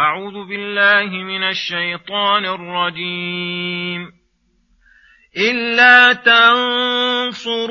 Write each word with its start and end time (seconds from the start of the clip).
أعوذ 0.00 0.48
بالله 0.48 1.24
من 1.24 1.42
الشيطان 1.42 2.44
الرجيم. 2.44 4.12
إلا 5.36 6.12
تنصروه 6.12 7.70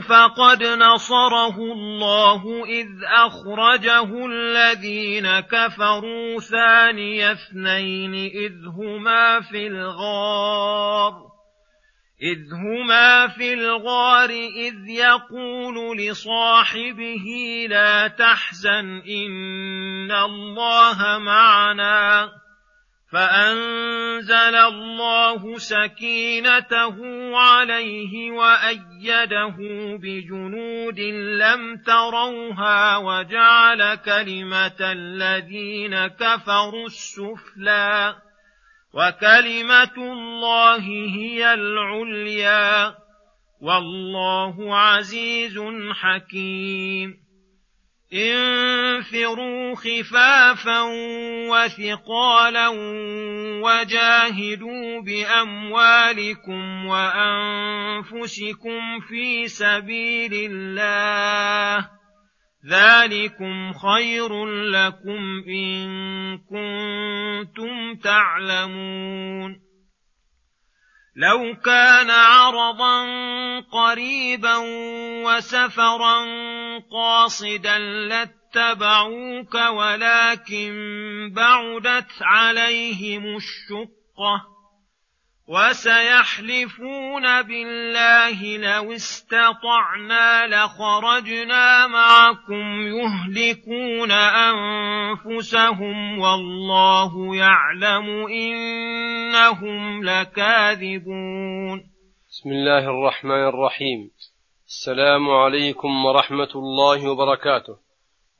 فقد 0.00 0.62
نصره 0.62 1.56
الله 1.56 2.64
إذ 2.66 2.86
أخرجه 3.04 4.26
الذين 4.26 5.40
كفروا 5.40 6.40
ثاني 6.40 7.32
اثنين 7.32 8.14
إذ 8.14 8.52
هما 8.66 9.40
في 9.40 9.66
الغار. 9.66 11.39
إذ 12.22 12.54
هما 12.54 13.28
في 13.28 13.54
الغار 13.54 14.30
إذ 14.30 14.88
يقول 14.88 15.98
لصاحبه 15.98 17.26
لا 17.70 18.08
تحزن 18.08 19.02
إن 19.08 20.12
الله 20.12 21.18
معنا 21.18 22.32
فأنزل 23.12 24.54
الله 24.54 25.58
سكينته 25.58 26.96
عليه 27.38 28.30
وأيده 28.30 29.56
بجنود 30.02 31.00
لم 31.40 31.76
تروها 31.76 32.96
وجعل 32.96 33.94
كلمة 33.94 34.80
الذين 34.80 36.06
كفروا 36.06 36.86
السفلى 36.86 38.14
وكلمة 38.94 39.96
الله 39.96 40.82
هي 41.16 41.54
العليا. 41.54 42.94
والله 43.60 44.76
عزيز 44.76 45.60
حكيم. 45.92 47.16
انفروا 48.14 49.74
خفافا 49.74 50.82
وثقالا 51.50 52.68
وجاهدوا 53.62 55.00
بأموالكم 55.00 56.86
وأنفسكم 56.86 58.80
في 59.08 59.48
سبيل 59.48 60.32
الله. 60.34 61.99
ذلكم 62.66 63.72
خير 63.72 64.46
لكم 64.46 65.44
ان 65.48 65.88
كنتم 66.38 67.94
تعلمون 68.02 69.60
لو 71.16 71.56
كان 71.64 72.10
عرضا 72.10 73.00
قريبا 73.60 74.56
وسفرا 75.24 76.26
قاصدا 76.92 77.78
لاتبعوك 77.78 79.54
ولكن 79.54 80.72
بعدت 81.36 82.12
عليهم 82.22 83.36
الشقه 83.36 84.59
وسيحلفون 85.50 87.42
بالله 87.42 88.38
لو 88.56 88.92
استطعنا 88.92 90.46
لخرجنا 90.46 91.86
معكم 91.86 92.80
يهلكون 92.86 94.10
أنفسهم 94.50 96.18
والله 96.18 97.36
يعلم 97.36 98.26
إنهم 98.26 100.04
لكاذبون. 100.04 101.78
بسم 102.30 102.50
الله 102.50 102.78
الرحمن 102.78 103.48
الرحيم. 103.48 104.10
السلام 104.66 105.30
عليكم 105.30 106.04
ورحمة 106.04 106.52
الله 106.54 107.10
وبركاته. 107.10 107.76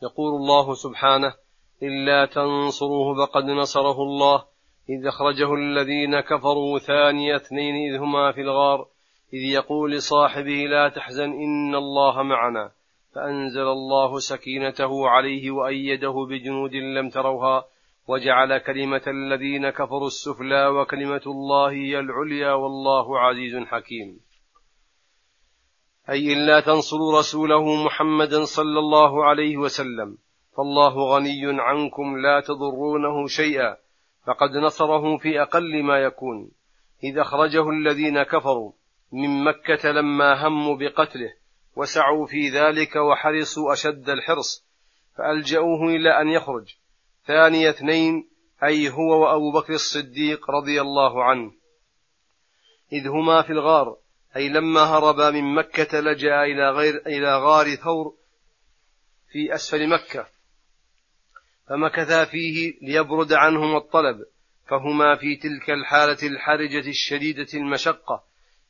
يقول 0.02 0.34
الله 0.34 0.74
سبحانه 0.74 1.34
إلا 1.82 2.26
تنصروه 2.26 3.26
فقد 3.26 3.44
نصره 3.44 4.02
الله 4.02 4.49
إذ 4.88 5.06
أخرجه 5.06 5.54
الذين 5.54 6.20
كفروا 6.20 6.78
ثاني 6.78 7.36
اثنين 7.36 7.92
إذ 7.92 8.00
هما 8.00 8.32
في 8.32 8.40
الغار 8.40 8.86
إذ 9.34 9.38
يقول 9.38 9.92
لصاحبه 9.92 10.66
لا 10.66 10.88
تحزن 10.88 11.30
إن 11.32 11.74
الله 11.74 12.22
معنا. 12.22 12.70
فأنزل 13.14 13.62
الله 13.62 14.18
سكينته 14.18 15.08
عليه 15.08 15.50
وأيده 15.50 16.14
بجنود 16.30 16.74
لم 16.74 17.10
تروها 17.10 17.64
وجعل 18.08 18.58
كلمة 18.58 19.02
الذين 19.06 19.70
كفروا 19.70 20.06
السفلى 20.06 20.66
وكلمة 20.66 21.22
الله 21.26 21.70
هي 21.70 21.98
العليا 22.00 22.52
والله 22.52 23.18
عزيز 23.18 23.56
حكيم. 23.66 24.20
أي 26.10 26.32
إلا 26.32 26.60
تنصروا 26.60 27.18
رسوله 27.18 27.84
محمدا 27.84 28.44
صلى 28.44 28.78
الله 28.78 29.24
عليه 29.24 29.56
وسلم 29.56 30.18
فالله 30.56 30.94
غني 31.14 31.60
عنكم 31.60 32.16
لا 32.16 32.40
تضرونه 32.40 33.26
شيئا. 33.26 33.76
فقد 34.30 34.56
نصره 34.56 35.16
في 35.16 35.42
أقل 35.42 35.82
ما 35.82 35.98
يكون. 35.98 36.50
إذ 37.04 37.18
أخرجه 37.18 37.70
الذين 37.70 38.22
كفروا 38.22 38.72
من 39.12 39.44
مكة 39.44 39.90
لما 39.90 40.46
هموا 40.46 40.76
بقتله 40.76 41.34
وسعوا 41.76 42.26
في 42.26 42.48
ذلك 42.48 42.96
وحرصوا 42.96 43.72
أشد 43.72 44.10
الحرص 44.10 44.66
فألجأوه 45.16 45.88
إلى 45.88 46.20
أن 46.20 46.28
يخرج. 46.28 46.74
ثاني 47.24 47.70
اثنين 47.70 48.28
أي 48.64 48.90
هو 48.90 49.22
وأبو 49.22 49.52
بكر 49.52 49.72
الصديق 49.72 50.50
رضي 50.50 50.80
الله 50.80 51.24
عنه. 51.24 51.52
إذ 52.92 53.08
هما 53.08 53.42
في 53.42 53.50
الغار 53.50 53.96
أي 54.36 54.48
لما 54.48 54.80
هربا 54.80 55.30
من 55.30 55.54
مكة 55.54 56.00
لجأ 56.00 56.42
إلى 56.42 56.70
غير 56.70 57.02
إلى 57.06 57.38
غار 57.38 57.74
ثور 57.74 58.14
في 59.32 59.54
أسفل 59.54 59.88
مكة. 59.88 60.26
فمكثا 61.70 62.24
فيه 62.24 62.74
ليبرد 62.82 63.32
عنهم 63.32 63.76
الطلب 63.76 64.16
فهما 64.68 65.16
في 65.16 65.36
تلك 65.36 65.70
الحالة 65.70 66.28
الحرجة 66.28 66.88
الشديدة 66.88 67.46
المشقة 67.54 68.22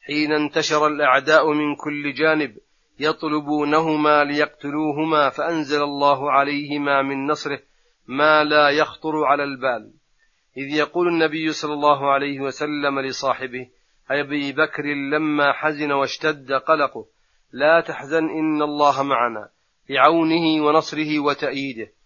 حين 0.06 0.32
انتشر 0.32 0.86
الأعداء 0.86 1.52
من 1.52 1.76
كل 1.76 2.12
جانب 2.12 2.56
يطلبونهما 2.98 4.24
ليقتلوهما 4.24 5.30
فأنزل 5.30 5.82
الله 5.82 6.30
عليهما 6.30 7.02
من 7.02 7.26
نصره 7.26 7.60
ما 8.06 8.44
لا 8.44 8.68
يخطر 8.70 9.24
على 9.24 9.44
البال. 9.44 9.92
إذ 10.56 10.76
يقول 10.76 11.08
النبي 11.08 11.52
صلى 11.52 11.72
الله 11.72 12.12
عليه 12.12 12.40
وسلم 12.40 13.00
لصاحبه 13.00 13.68
أبي 14.10 14.52
بكر 14.52 14.84
لما 14.84 15.52
حزن 15.52 15.92
واشتد 15.92 16.52
قلقه 16.52 17.06
لا 17.52 17.80
تحزن 17.80 18.24
إن 18.24 18.62
الله 18.62 19.02
معنا 19.02 19.48
بعونه 19.88 20.64
ونصره 20.64 21.18
وتأييده. 21.18 21.99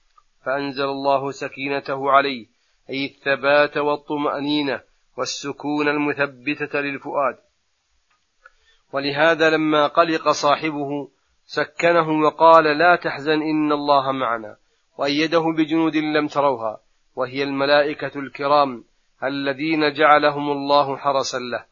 فأنزل 0.44 0.84
الله 0.84 1.30
سكينته 1.30 2.10
عليه 2.10 2.46
أي 2.90 3.04
الثبات 3.04 3.76
والطمأنينة 3.76 4.80
والسكون 5.18 5.88
المثبتة 5.88 6.80
للفؤاد. 6.80 7.38
ولهذا 8.92 9.50
لما 9.50 9.86
قلق 9.86 10.30
صاحبه 10.30 11.08
سكنه 11.44 12.10
وقال 12.10 12.78
لا 12.78 12.96
تحزن 12.96 13.42
إن 13.42 13.72
الله 13.72 14.12
معنا 14.12 14.56
وأيده 14.98 15.42
بجنود 15.56 15.96
لم 15.96 16.26
تروها 16.26 16.80
وهي 17.16 17.42
الملائكة 17.42 18.18
الكرام 18.18 18.84
الذين 19.24 19.92
جعلهم 19.92 20.50
الله 20.50 20.96
حرسا 20.96 21.38
له. 21.38 21.64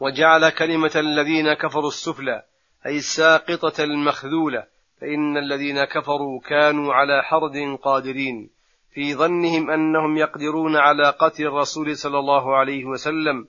وجعل 0.00 0.50
كلمة 0.50 0.92
الذين 0.96 1.54
كفروا 1.54 1.88
السفلى 1.88 2.42
أي 2.86 2.96
الساقطة 2.96 3.84
المخذولة 3.84 4.66
فإن 5.00 5.36
الذين 5.36 5.84
كفروا 5.84 6.40
كانوا 6.40 6.94
على 6.94 7.22
حرد 7.22 7.78
قادرين 7.82 8.50
في 8.94 9.14
ظنهم 9.14 9.70
أنهم 9.70 10.16
يقدرون 10.16 10.76
على 10.76 11.10
قتل 11.10 11.46
الرسول 11.46 11.96
صلى 11.96 12.18
الله 12.18 12.56
عليه 12.56 12.84
وسلم 12.84 13.48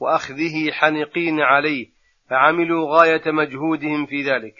وأخذه 0.00 0.70
حنقين 0.70 1.40
عليه 1.40 1.88
فعملوا 2.30 2.96
غاية 2.96 3.22
مجهودهم 3.26 4.06
في 4.06 4.22
ذلك 4.22 4.54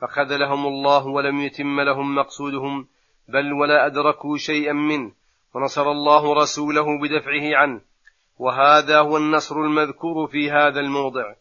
فخذلهم 0.00 0.66
الله 0.66 1.06
ولم 1.06 1.40
يتم 1.40 1.80
لهم 1.80 2.14
مقصودهم 2.14 2.88
بل 3.28 3.52
ولا 3.52 3.86
أدركوا 3.86 4.36
شيئا 4.36 4.72
منه 4.72 5.12
ونصر 5.54 5.90
الله 5.90 6.34
رسوله 6.34 6.86
بدفعه 7.02 7.56
عنه 7.56 7.80
وهذا 8.38 8.98
هو 8.98 9.16
النصر 9.16 9.56
المذكور 9.56 10.26
في 10.26 10.50
هذا 10.50 10.80
الموضع 10.80 11.34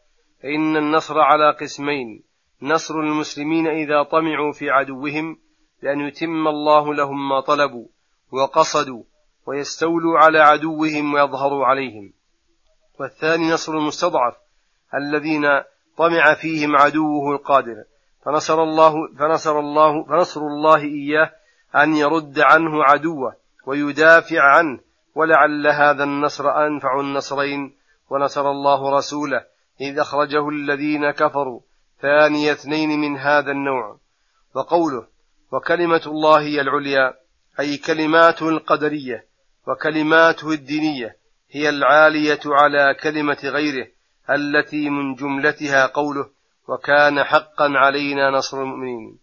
فإن 0.43 0.77
النصر 0.77 1.19
على 1.19 1.51
قسمين 1.51 2.23
نصر 2.61 2.99
المسلمين 2.99 3.67
إذا 3.67 4.03
طمعوا 4.03 4.51
في 4.51 4.69
عدوهم 4.69 5.37
بأن 5.81 5.99
يتم 5.99 6.47
الله 6.47 6.93
لهم 6.93 7.29
ما 7.29 7.39
طلبوا 7.39 7.85
وقصدوا 8.31 9.03
ويستولوا 9.45 10.19
على 10.19 10.39
عدوهم 10.39 11.13
ويظهروا 11.13 11.65
عليهم. 11.65 12.13
والثاني 12.99 13.49
نصر 13.51 13.73
المستضعف 13.73 14.35
الذين 14.95 15.45
طمع 15.97 16.33
فيهم 16.33 16.75
عدوه 16.75 17.35
القادر. 17.35 17.83
فنصر 18.25 18.63
الله 18.63 18.93
فنصر 19.19 19.59
الله 19.59 20.03
فنصر 20.03 20.41
الله 20.41 20.81
إياه 20.81 21.31
أن 21.75 21.95
يرد 21.95 22.39
عنه 22.39 22.83
عدوه 22.83 23.35
ويدافع 23.65 24.41
عنه 24.41 24.79
ولعل 25.15 25.67
هذا 25.67 26.03
النصر 26.03 26.49
أنفع 26.49 26.99
النصرين. 26.99 27.75
ونصر 28.09 28.51
الله 28.51 28.97
رسوله 28.97 29.45
إذ 29.81 29.99
أخرجه 29.99 30.49
الذين 30.49 31.11
كفروا 31.11 31.59
ثاني 32.01 32.51
اثنين 32.51 32.89
من 32.99 33.17
هذا 33.17 33.51
النوع. 33.51 33.97
وقوله 34.55 35.07
وكلمة 35.51 36.01
الله 36.07 36.41
هي 36.41 36.61
العليا 36.61 37.13
أي 37.59 37.77
كلماته 37.77 38.49
القدرية 38.49 39.25
وكلماته 39.67 40.51
الدينية 40.51 41.15
هي 41.51 41.69
العالية 41.69 42.39
على 42.45 42.95
كلمة 43.03 43.37
غيره 43.43 43.87
التي 44.29 44.89
من 44.89 45.15
جملتها 45.15 45.85
قوله 45.85 46.29
وكان 46.67 47.23
حقا 47.23 47.69
علينا 47.69 48.29
نصر 48.29 48.61
المؤمنين. 48.61 49.17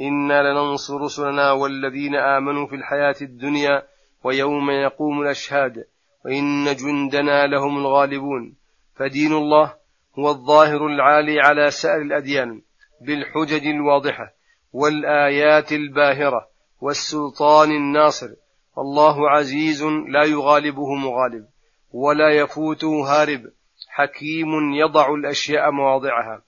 إنا 0.00 0.42
لننصر 0.42 1.00
رسلنا 1.00 1.52
والذين 1.52 2.14
آمنوا 2.14 2.66
في 2.66 2.74
الحياة 2.74 3.14
الدنيا 3.22 3.82
ويوم 4.24 4.70
يقوم 4.70 5.22
الأشهاد 5.22 5.84
وإن 6.24 6.76
جندنا 6.76 7.46
لهم 7.46 7.78
الغالبون. 7.78 8.54
فدين 8.94 9.32
الله 9.32 9.74
هو 10.18 10.30
الظاهر 10.30 10.86
العالي 10.86 11.40
على 11.40 11.70
سائر 11.70 12.02
الأديان 12.02 12.62
بالحجج 13.00 13.66
الواضحة 13.66 14.32
والآيات 14.72 15.72
الباهرة 15.72 16.48
والسلطان 16.80 17.70
الناصر. 17.70 18.28
والله 18.76 19.30
عزيز 19.30 19.82
لا 19.84 20.24
يغالبه 20.24 20.94
مغالب 20.94 21.46
ولا 21.92 22.30
يفوته 22.30 22.88
هارب. 22.88 23.52
حكيم 23.88 24.72
يضع 24.74 25.14
الأشياء 25.14 25.70
مواضعها 25.70 26.42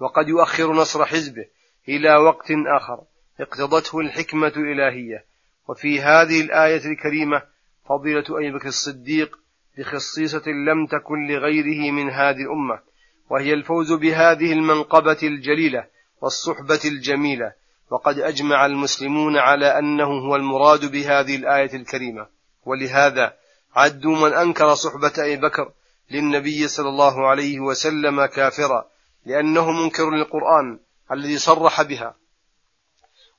وقد 0.00 0.28
يؤخر 0.28 0.72
نصر 0.72 1.04
حزبه 1.04 1.44
إلى 1.88 2.16
وقت 2.16 2.50
آخر. 2.76 3.00
اقتضته 3.40 4.00
الحكمة 4.00 4.52
الإلهية. 4.56 5.24
وفي 5.68 6.00
هذه 6.00 6.40
الآية 6.40 6.86
الكريمة 6.86 7.42
فضيلة 7.88 8.24
أبي 8.30 8.50
بكر 8.50 8.68
الصديق 8.68 9.38
بخصيصة 9.78 10.42
لم 10.48 10.86
تكن 10.86 11.26
لغيره 11.26 11.92
من 11.92 12.10
هذه 12.10 12.42
الأمة. 12.42 12.87
وهي 13.30 13.54
الفوز 13.54 13.92
بهذه 13.92 14.52
المنقبة 14.52 15.18
الجليلة 15.22 15.86
والصحبة 16.20 16.80
الجميلة. 16.84 17.52
وقد 17.90 18.18
أجمع 18.18 18.66
المسلمون 18.66 19.36
على 19.36 19.78
أنه 19.78 20.04
هو 20.06 20.36
المراد 20.36 20.92
بهذه 20.92 21.36
الآية 21.36 21.76
الكريمة. 21.76 22.26
ولهذا 22.64 23.34
عدوا 23.74 24.16
من 24.16 24.32
أنكر 24.32 24.74
صحبة 24.74 25.12
أبي 25.18 25.36
بكر 25.36 25.72
للنبي 26.10 26.68
صلى 26.68 26.88
الله 26.88 27.28
عليه 27.28 27.60
وسلم 27.60 28.26
كافرا 28.26 28.84
لأنه 29.26 29.70
منكر 29.70 30.10
للقرآن 30.10 30.80
الذي 31.12 31.38
صرح 31.38 31.82
بها. 31.82 32.14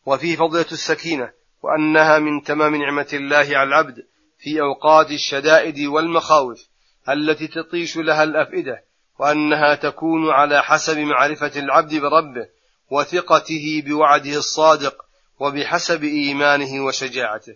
وفيه 0.05 0.35
فضيلة 0.35 0.71
السكينة 0.71 1.31
وأنها 1.63 2.19
من 2.19 2.43
تمام 2.43 2.75
نعمة 2.75 3.07
الله 3.13 3.37
على 3.37 3.63
العبد 3.63 4.05
في 4.39 4.61
أوقات 4.61 5.11
الشدائد 5.11 5.79
والمخاوف 5.79 6.67
التي 7.09 7.47
تطيش 7.47 7.97
لها 7.97 8.23
الأفئدة 8.23 8.83
وأنها 9.19 9.75
تكون 9.75 10.29
على 10.29 10.63
حسب 10.63 10.97
معرفة 10.97 11.51
العبد 11.59 11.95
بربه 11.95 12.47
وثقته 12.89 13.83
بوعده 13.85 14.37
الصادق 14.37 15.05
وبحسب 15.39 16.03
إيمانه 16.03 16.85
وشجاعته. 16.85 17.55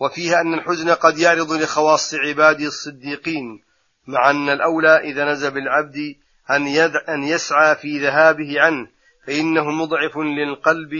وفيها 0.00 0.40
أن 0.40 0.54
الحزن 0.54 0.90
قد 0.90 1.18
يعرض 1.18 1.52
لخواص 1.52 2.14
عباده 2.14 2.66
الصديقين 2.66 3.62
مع 4.06 4.30
أن 4.30 4.48
الأولى 4.48 4.96
إذا 4.96 5.24
نزل 5.24 5.50
بالعبد 5.50 6.16
أن, 6.50 6.66
أن 7.08 7.22
يسعى 7.22 7.76
في 7.76 7.98
ذهابه 7.98 8.60
عنه 8.60 8.88
فإنه 9.26 9.70
مضعف 9.70 10.16
للقلب 10.16 10.90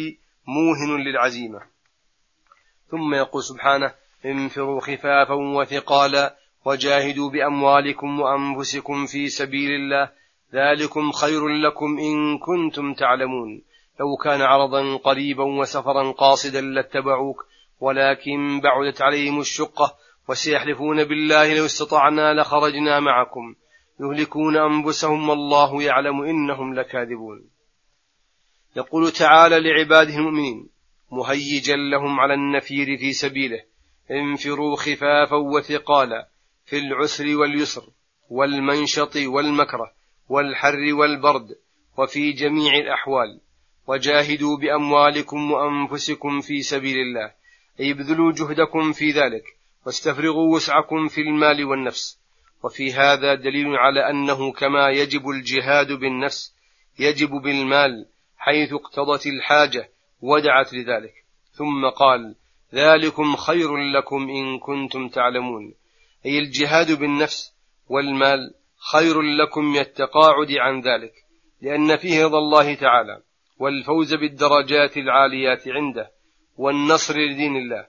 موهن 0.46 1.00
للعزيمة. 1.00 1.60
ثم 2.90 3.14
يقول 3.14 3.42
سبحانه 3.42 3.94
انفروا 4.24 4.80
خفافا 4.80 5.34
وثقالا 5.34 6.36
وجاهدوا 6.64 7.31
بأموالكم 7.31 8.20
وأنفسكم 8.20 9.06
في 9.06 9.29
سبيل 9.29 9.70
الله. 9.70 10.11
ذلكم 10.55 11.12
خير 11.12 11.49
لكم 11.49 11.99
إن 11.99 12.38
كنتم 12.38 12.94
تعلمون. 12.94 13.62
لو 14.00 14.17
كان 14.25 14.43
عرضا 14.43 14.97
قريبا 14.97 15.44
وسفرا 15.44 16.12
قاصدا 16.12 16.61
لاتبعوك 16.61 17.47
ولكن 17.81 18.61
بعدت 18.61 19.03
عليهم 19.03 19.41
الشقة 19.41 19.97
وسيحلفون 20.29 21.05
بالله 21.05 21.55
لو 21.59 21.64
استطعنا 21.64 22.35
لخرجنا 22.35 23.00
معكم. 23.00 23.55
يهلكون 24.00 24.56
أنفسهم 24.56 25.29
والله 25.29 25.82
يعلم 25.82 26.23
إنهم 26.23 26.75
لكاذبون. 26.75 27.44
يقول 28.76 29.11
تعالى 29.11 29.61
لعباده 29.61 30.14
المؤمنين 30.17 30.69
مهيجا 31.12 31.76
لهم 31.76 32.20
على 32.20 32.35
النفير 32.35 32.97
في 32.99 33.12
سبيله 33.12 33.61
انفروا 34.11 34.76
خفافا 34.76 35.37
وثقالا. 35.37 36.31
في 36.64 36.79
العسر 36.79 37.37
واليسر 37.37 37.85
والمنشط 38.31 39.17
والمكره 39.17 39.93
والحر 40.29 40.94
والبرد 40.94 41.56
وفي 41.99 42.32
جميع 42.32 42.75
الأحوال. 42.75 43.41
وجاهدوا 43.87 44.56
بأموالكم 44.59 45.53
وأنفسكم 45.53 46.41
في 46.41 46.62
سبيل 46.62 46.97
الله. 46.97 47.32
أي 47.81 47.91
ابذلوا 47.91 48.32
جهدكم 48.32 48.93
في 48.93 49.11
ذلك. 49.11 49.44
واستفرغوا 49.87 50.55
وسعكم 50.55 51.09
في 51.09 51.20
المال 51.20 51.64
والنفس. 51.64 52.19
وفي 52.64 52.93
هذا 52.93 53.35
دليل 53.35 53.76
على 53.76 54.11
أنه 54.11 54.53
كما 54.53 54.88
يجب 54.88 55.29
الجهاد 55.29 55.93
بالنفس 55.93 56.55
يجب 56.99 57.31
بالمال 57.31 58.06
حيث 58.38 58.73
اقتضت 58.73 59.26
الحاجة 59.26 59.91
ودعت 60.20 60.75
لذلك. 60.75 61.14
ثم 61.53 61.88
قال 61.97 62.35
ذلكم 62.75 63.37
خير 63.37 63.76
لكم 63.76 64.31
إن 64.31 64.59
كنتم 64.59 65.09
تعلمون. 65.09 65.75
أي 66.26 66.38
الجهاد 66.38 66.92
بالنفس 66.92 67.52
والمال 67.88 68.54
خير 68.92 69.20
لكم 69.20 69.64
من 69.64 69.78
التقاعد 69.78 70.52
عن 70.52 70.80
ذلك 70.80 71.12
لأن 71.62 71.96
فيه 71.96 72.24
رضا 72.24 72.38
الله 72.38 72.74
تعالى 72.74 73.22
والفوز 73.58 74.14
بالدرجات 74.14 74.96
العاليات 74.96 75.69
عنده 75.69 76.10
والنصر 76.56 77.14
لدين 77.16 77.56
الله 77.56 77.86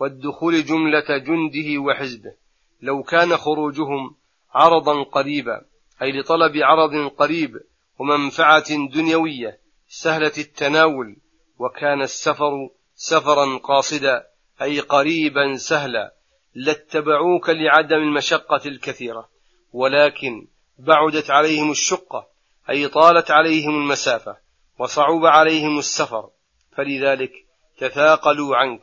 والدخول 0.00 0.64
جملة 0.64 1.18
جنده 1.18 1.82
وحزبه. 1.82 2.34
لو 2.82 3.02
كان 3.02 3.36
خروجهم 3.36 4.16
عرضا 4.54 5.02
قريبا 5.02 5.64
أي 6.02 6.12
لطلب 6.12 6.56
عرض 6.56 7.08
قريب 7.08 7.60
ومنفعة 7.98 8.86
دنيوية 8.86 9.60
سهلة 9.88 10.32
التناول 10.38 11.16
وكان 11.58 12.02
السفر 12.02 12.70
سفرا 12.94 13.58
قاصدا 13.58 14.26
أي 14.62 14.80
قريبا 14.80 15.56
سهلا 15.56 16.14
لاتبعوك 16.56 17.50
لعدم 17.50 17.96
المشقة 17.96 18.60
الكثيرة 18.66 19.28
ولكن 19.72 20.46
بعدت 20.78 21.30
عليهم 21.30 21.70
الشقة 21.70 22.26
أي 22.70 22.88
طالت 22.88 23.30
عليهم 23.30 23.74
المسافة 23.82 24.36
وصعب 24.78 25.24
عليهم 25.26 25.78
السفر 25.78 26.30
فلذلك 26.76 27.32
تثاقلوا 27.78 28.56
عنك 28.56 28.80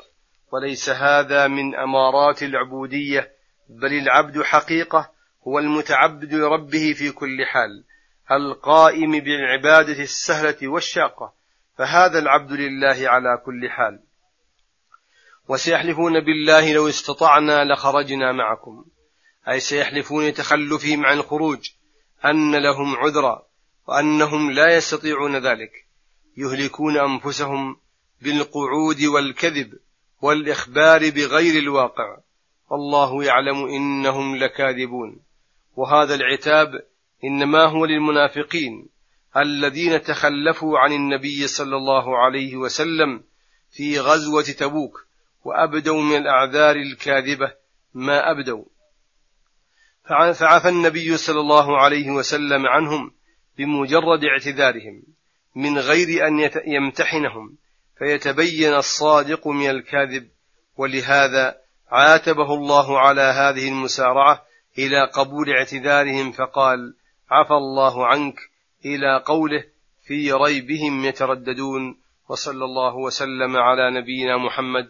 وليس 0.52 0.90
هذا 0.90 1.48
من 1.48 1.76
أمارات 1.76 2.44
العبودية 2.44 3.32
بل 3.70 3.94
العبد 3.94 4.42
حقيقة 4.42 5.10
هو 5.48 5.60
المتعبد 5.60 6.34
لربه 6.34 6.94
في 6.94 7.12
كل 7.12 7.46
حال 7.46 7.84
القائم 8.32 9.12
بالعبادة 9.12 10.04
السهلة 10.04 10.68
والشاقة 10.68 11.34
فهذا 11.78 12.20
العبد 12.20 12.52
لله 12.52 13.10
على 13.10 13.42
كل 13.46 13.70
حال. 13.70 14.00
وسيحلفون 15.48 16.20
بالله 16.20 16.74
لو 16.74 16.90
استطعنا 16.90 17.64
لخرجنا 17.74 18.32
معكم. 18.32 18.86
أي 19.50 19.60
سيحلفون 19.60 20.34
تخلفهم 20.34 21.06
عن 21.06 21.18
الخروج 21.18 21.70
أن 22.26 22.56
لهم 22.56 22.96
عذرا 22.96 23.44
وأنهم 23.88 24.52
لا 24.52 24.76
يستطيعون 24.76 25.36
ذلك. 25.36 25.72
يهلكون 26.38 26.98
أنفسهم 26.98 27.76
بالقعود 28.22 29.04
والكذب 29.04 29.74
والإخبار 30.22 31.10
بغير 31.10 31.60
الواقع. 31.60 32.18
والله 32.70 33.24
يعلم 33.24 33.66
إنهم 33.66 34.36
لكاذبون. 34.36 35.20
وهذا 35.76 36.16
العتاب 36.16 36.84
إنما 37.24 37.66
هو 37.66 37.86
للمنافقين 37.86 38.90
الذين 39.38 40.04
تخلفوا 40.04 40.80
عن 40.80 40.92
النبي 40.92 41.48
صلى 41.48 41.76
الله 41.76 42.18
عليه 42.18 42.58
وسلم 42.58 43.24
في 43.72 44.00
غزوة 44.00 44.44
تبوك. 44.44 45.06
وأبدوا 45.44 46.02
من 46.02 46.18
الأعذار 46.18 46.76
الكاذبة 46.76 47.54
ما 47.94 48.32
أبدوا. 48.32 48.66
فعفى 50.34 50.70
النبي 50.70 51.18
صلى 51.18 51.40
الله 51.40 51.78
عليه 51.78 52.12
وسلم 52.12 52.68
عنهم 52.68 53.12
بمجرد 53.58 54.24
اعتذارهم 54.24 55.04
من 55.56 55.80
غير 55.80 56.28
أن 56.28 56.50
يمتحنهم 56.66 57.58
فيتبين 57.98 58.74
الصادق 58.74 59.48
من 59.48 59.70
الكاذب. 59.70 60.30
ولهذا 60.78 61.56
عاتبه 61.90 62.54
الله 62.54 63.00
على 63.00 63.22
هذه 63.22 63.68
المسارعة 63.68 64.46
إلى 64.78 65.06
قبول 65.06 65.50
اعتذارهم 65.50 66.32
فقال 66.32 66.96
عفى 67.32 67.54
الله 67.54 68.08
عنك 68.08 68.36
إلى 68.86 69.24
قوله 69.26 69.64
في 70.08 70.32
ريبهم 70.32 71.06
يترددون. 71.06 72.04
وصلى 72.30 72.66
الله 72.66 72.96
وسلم 72.96 73.58
على 73.58 73.92
نبينا 73.92 74.38
محمد 74.38 74.90